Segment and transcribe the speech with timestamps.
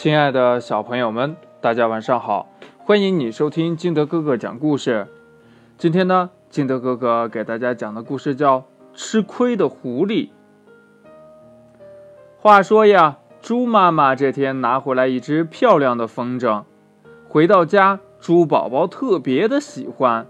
[0.00, 2.46] 亲爱的小朋友们，大家晚上好！
[2.78, 5.08] 欢迎你收听金德哥哥讲故事。
[5.76, 8.60] 今天呢，金德哥哥给大家讲的故事叫
[8.94, 10.28] 《吃亏的狐狸》。
[12.38, 16.62] 话说呀，猪妈妈这天拿回来一只漂亮的风筝，
[17.28, 20.28] 回到家，猪宝宝特别的喜欢，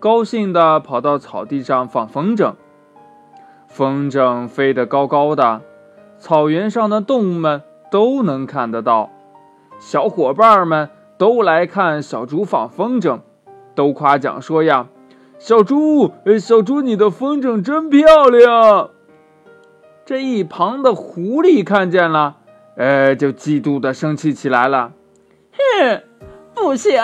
[0.00, 2.54] 高兴的跑到草地上放风筝。
[3.68, 5.60] 风筝飞得高高的，
[6.18, 7.62] 草原上的动物们
[7.94, 9.08] 都能看得到。
[9.78, 13.20] 小伙伴们都来看小猪放风筝，
[13.76, 14.88] 都夸奖说呀
[15.38, 18.90] ：“小猪，小猪，你的风筝真漂亮。”
[20.04, 22.38] 这一旁的狐狸看见了，
[22.76, 24.90] 呃，就嫉妒的生气起来了。
[25.52, 26.02] 哼，
[26.52, 27.00] 不行，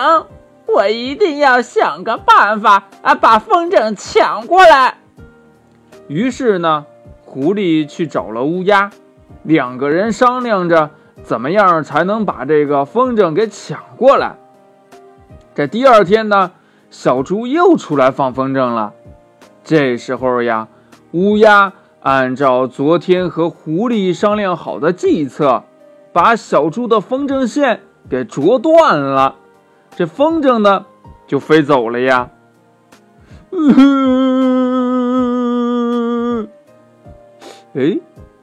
[0.67, 4.99] 我一定要想个办法啊，把风筝抢过来。
[6.09, 6.85] 于是呢，
[7.25, 8.91] 狐狸去找了乌鸦，
[9.43, 10.91] 两个人商量着
[11.23, 14.37] 怎么样才能把这个风筝给抢过来。
[15.55, 16.53] 这第二天呢，
[16.91, 18.93] 小猪又出来放风筝了。
[19.65, 20.69] 这时候呀，
[21.13, 25.65] 乌鸦按照昨天和狐狸商量好的计策，
[26.13, 29.35] 把小猪的风筝线给啄断了，
[29.97, 30.87] 这风筝呢
[31.27, 32.31] 就飞走了呀。
[33.53, 33.79] 嗯
[37.75, 37.99] 哎，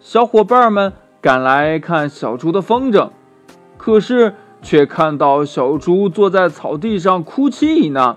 [0.10, 3.10] 小伙伴们赶来看小猪的风筝，
[3.78, 8.16] 可是却看到小猪坐在草地上哭泣呢。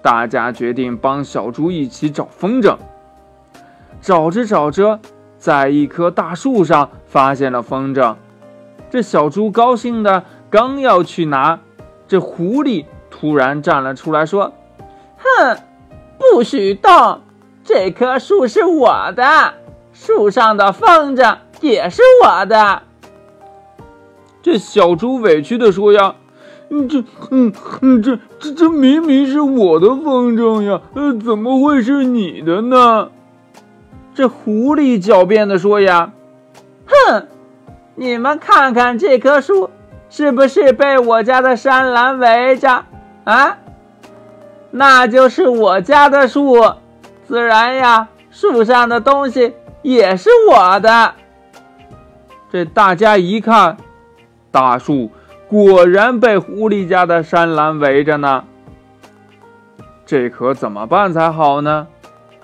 [0.00, 2.78] 大家决定帮小猪一起找风筝。
[4.00, 5.00] 找着找着，
[5.36, 8.16] 在一棵大树上发现了风筝。
[8.88, 11.60] 这小猪高兴的刚要去拿，
[12.08, 14.54] 这狐狸突然站了出来，说
[15.20, 15.58] ：“哼，
[16.18, 17.20] 不许动！
[17.62, 19.52] 这棵树是我的。”
[19.92, 22.82] 树上的风筝也是我的。
[24.42, 26.16] 这小猪委屈的说：“呀，
[26.68, 33.10] 这，嗯，嗯，这，这，这明明是我的风筝呀，呃，怎么会是你的呢？”
[34.14, 36.12] 这狐狸狡辩的说：“呀，
[36.86, 37.28] 哼，
[37.94, 39.70] 你们看看这棵树，
[40.10, 42.84] 是不是被我家的山栏围着？
[43.24, 43.58] 啊，
[44.72, 46.60] 那就是我家的树，
[47.28, 51.14] 自然呀，树上的东西。”也是我的。
[52.50, 53.76] 这大家一看，
[54.50, 55.10] 大树
[55.48, 58.44] 果然被狐狸家的山岚围着呢。
[60.04, 61.86] 这可怎么办才好呢？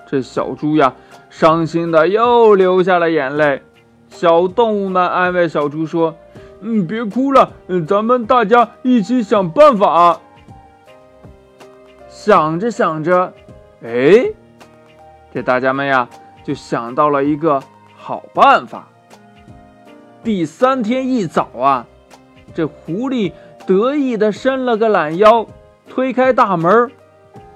[0.07, 0.93] 这小猪呀，
[1.29, 3.61] 伤心的又流下了眼泪。
[4.09, 6.15] 小动物们安慰小猪说
[6.61, 7.51] ：“嗯，别哭了，
[7.87, 10.19] 咱们大家一起想办法。”
[12.09, 13.31] 想着想着，
[13.83, 14.31] 哎，
[15.31, 16.09] 这大家们呀。
[16.49, 17.61] 就想到了一个
[17.95, 18.87] 好办法。
[20.23, 21.85] 第三天一早啊，
[22.55, 23.33] 这狐狸
[23.67, 25.45] 得意的伸了个懒腰，
[25.87, 26.89] 推开大门，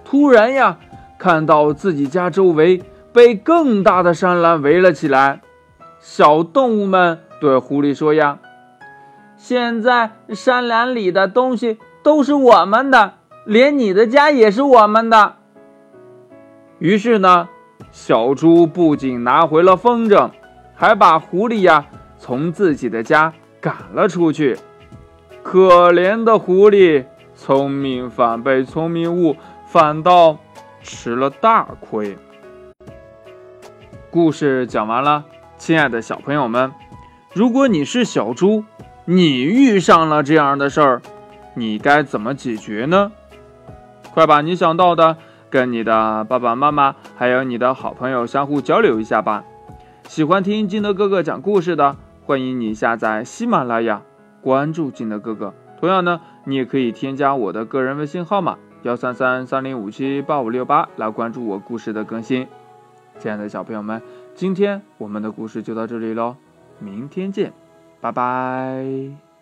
[0.06, 0.78] 突然呀，
[1.18, 5.42] 看到自己家周围被更大的山栏围了起来。
[6.00, 8.38] 小动物们对狐狸说：“呀，
[9.36, 15.38] 现在山栏里的东西都是我们的，连你的家也是我们的。”
[16.78, 17.50] 于是呢。
[17.92, 20.30] 小猪不仅拿回了风筝，
[20.76, 21.86] 还把狐狸呀
[22.18, 24.58] 从自己的家赶了出去。
[25.44, 27.06] 可怜的狐狸，
[27.36, 29.36] 聪明反被聪明误，
[29.68, 30.38] 反倒
[30.82, 32.18] 吃了大亏。
[34.10, 35.26] 故事讲完了，
[35.58, 36.72] 亲爱的小朋友们，
[37.34, 38.64] 如果你是小猪，
[39.06, 41.02] 你遇上了这样的事儿，
[41.56, 43.12] 你该怎么解决呢？
[44.14, 45.18] 快把你想到的。
[45.54, 49.44] 跟你的爸爸妈妈还有你的好朋友相互交流一下吧。
[50.08, 54.02] 喜欢听金德哥哥讲故事的，欢迎你下载喜马拉雅，
[54.42, 55.54] 关注金德哥哥。
[55.80, 62.48] 同样呢，你也可以添加我的个人微信号码幺三三三零五七八五六八来关注我故事的更新。
[63.20, 64.02] 亲爱的小朋友们，
[64.34, 66.36] 今天我们的故事就到这里喽，
[66.80, 67.54] 明天见，
[68.02, 69.33] 拜拜。